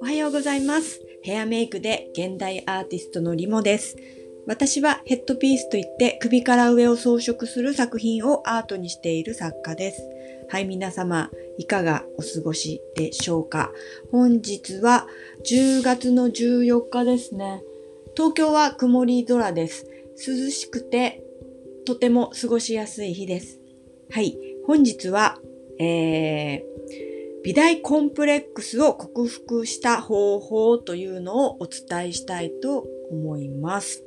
[0.00, 1.02] おはようございます。
[1.22, 3.96] ヘアメイクで現代アーティストのリモです。
[4.46, 10.00] 私はヘッドピースといって首から上を装飾する作品をアートにしている作家です。
[10.48, 13.70] はい、皆様、いかがお過ごしでしょうか？
[14.10, 15.06] 本日は
[15.44, 17.62] 10月の14日ですね。
[18.16, 19.86] 東京は曇り空です。
[20.26, 21.22] 涼しくて
[21.84, 23.60] とても過ごしやすい日です。
[24.10, 25.38] はい、本日は、
[25.78, 26.62] えー、
[27.44, 34.04] 美大コンプレックスを克服した方法というのをお伝えしたいと思います。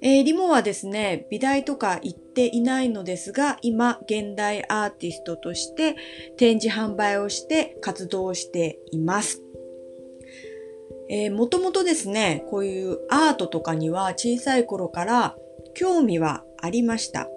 [0.00, 5.94] えー、リモはですね、美大とか行っていないのですが、今、現代アーティストとして
[6.38, 9.42] 展示販売をして活動しています。
[11.10, 15.36] えー、もともとですね、こういうアートとかには小さい頃から
[15.74, 17.28] 興味はありました。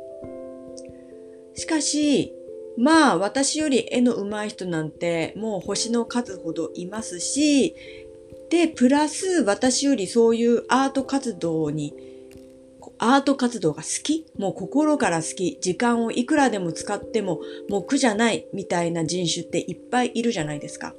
[1.56, 2.34] しかし、
[2.78, 7.76] まあ私より絵の上手い人なんてもう星の数ほどいますし、
[8.50, 11.94] で、プラス私よりそういうアート活動に
[12.98, 20.94] アート活動が好きもう心から好き時間をいくらでも使ってももう苦じゃないみたいな人種っていっぱいいるじゃないですか。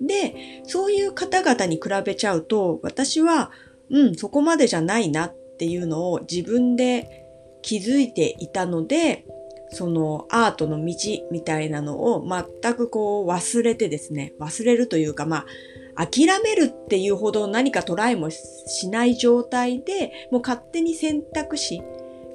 [0.00, 3.50] で、そういう方々に比べちゃうと私は
[3.90, 7.26] うんそこまでじゃないなっていうのを自分で
[7.62, 9.24] 気づいていたので
[9.72, 10.94] そのアートの道
[11.30, 15.46] みたいなのを全くこう忘れてですね忘れるというかまあ
[15.94, 21.82] 諦めるっていうほど何かトライもしない状態で、もう勝手に選択肢、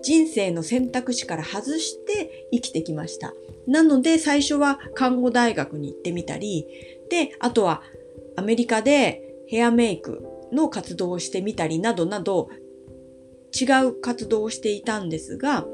[0.02, 3.33] 人生の選択肢から外して生きてきました。
[3.67, 6.67] なので最初は看護大学に行ってみたり、
[7.09, 7.81] で、あとは
[8.35, 12.49] アメリカでヘアメイクの活動をしてみたりなどなど
[13.59, 15.65] 違う活動をしていたんですが、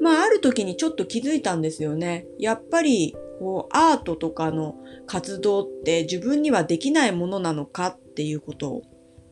[0.00, 2.26] まあある時にちょっと気づいたんですよね。
[2.38, 8.82] やっぱりこうアートとかの活動って自分にはできないものなのかっていうことを。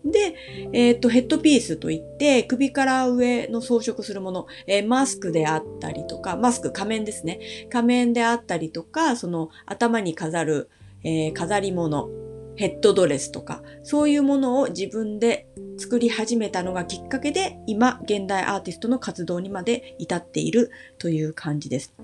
[0.05, 0.35] で、
[0.73, 7.41] えっ、ー、と、ヘッドピースといって首から上の装飾するもの、えー、マスクであったりとか、マスク仮面ですね。
[7.71, 10.71] 仮面であったりとか、その頭に飾る、
[11.05, 12.09] えー、飾り物、
[12.57, 21.95] ヘッドドレスとか、そういうものを自分で作り始めたのがきっかけで、今、現代アーティストの活動にまで至っているという感じです。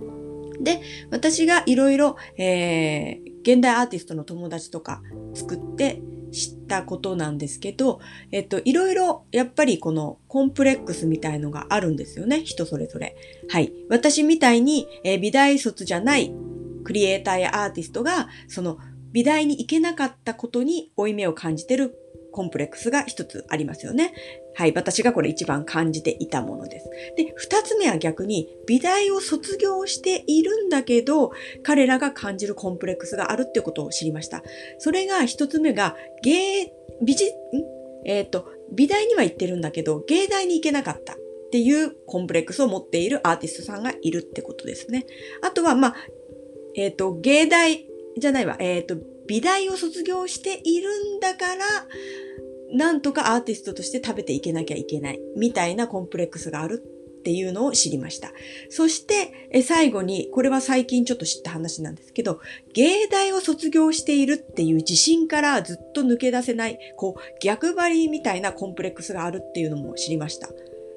[0.60, 0.80] で、
[1.10, 5.02] 私がいろいろ、現代アーティストの友達とか
[5.34, 12.44] 作って知ったことなんですけど、えっと、いろいろやっぱりこのコンプレックスみたいのがあるんですよね。
[12.44, 13.16] 人それぞれ。
[13.48, 13.72] はい。
[13.88, 16.32] 私みたいに、えー、美大卒じゃない
[16.84, 18.78] クリエイターやアーティストが、その
[19.12, 21.96] 美大に行けなかったことに負い目を感じてる
[22.34, 24.12] コンプレックスが一つありますよね。
[24.54, 24.72] はい。
[24.74, 26.90] 私がこれ一番感じていたものです。
[27.16, 31.30] で、二つ目は逆に、美大を卒業しているんだけど、
[31.62, 34.42] 彼らが感じるコンプレックスがあるってことを知りました。
[34.78, 36.72] それが一つ目が、芸、
[37.02, 37.28] 美人、
[38.04, 41.14] えっ、ー、と、美大には行ってるんだけど、芸大に行けなかった。
[41.14, 41.16] っ
[41.52, 45.06] ていうコンプレックスを持っているアーティストさんがいるってことですね。
[45.40, 45.96] あとは、まあ、
[46.74, 47.86] えっ、ー、と、芸大
[48.18, 48.56] じゃないわ。
[48.58, 48.96] えっ、ー、と、
[49.26, 51.64] 美大を卒業しているんだから、
[52.74, 55.20] なんとかアーティストとして食べていけなきゃいけない。
[55.36, 58.32] みたいなコンプレックスがあるっていうのを知りました。
[58.68, 62.40] そして、え最後に、これは最近ちょっと知った話なんですけど、
[62.74, 70.50] 芸大を卒業しているっていう自信からずっと抜け出せない、こう、逆張りみたいなコンプレックスがあるっていうのも知りました。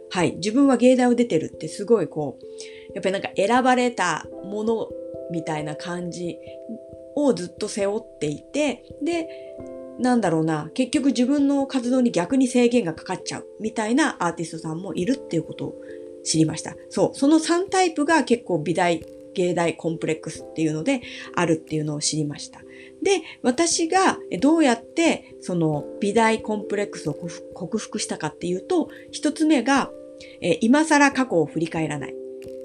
[0.09, 0.35] はい。
[0.38, 4.89] 自分は芸大を出てるってすごいこう、やっぱりなんか選ばれたもの
[5.31, 6.39] みたいな感じ
[7.15, 9.29] をずっと背負っていて、で、
[10.00, 15.75] なんだろうな、結局自分の活動に逆に制限がかかっちゃうみたいなアーティストさんもいるっていうことを
[16.24, 16.75] 知りました。
[16.90, 19.03] そう、その3タイプが結構美大、
[19.34, 21.02] 芸大コンプレックスっていうので
[21.36, 22.62] あるっていうのを知りました。
[23.02, 29.91] で、私がどうやってその美大コンプレックスを克服したかっていうと、一つ目が、
[30.41, 32.16] え今更過去を振り返らない。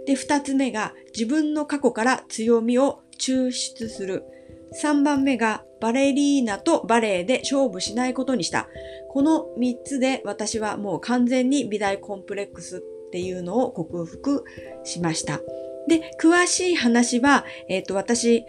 [0.06, 4.24] で、二つ目が自分の過去から強みを抽出する。
[4.72, 8.68] 3番目がバレリーナとバレエで勝負しないことにした。
[9.08, 12.80] この3つで私はもう完全に美大コンプレックスっ
[13.10, 14.44] ていうのを克服
[14.84, 15.40] しました。
[15.88, 18.44] で、詳しい話は、えっ、ー、と、私、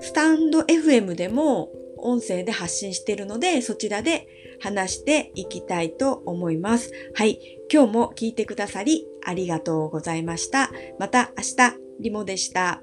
[0.00, 4.26] スタンド FM でも音声で発信しているので、そちらで
[4.60, 6.90] 話していきたいと思います。
[7.14, 7.38] はい。
[7.72, 10.70] 今日も聞いてくださりありがとうございました。
[10.98, 12.82] また明日、リモでした。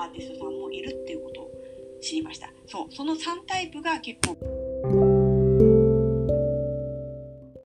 [0.00, 1.50] アーティストさんもいるっていうことを
[2.00, 2.50] 知りました。
[2.66, 4.36] そうその3タイプが結構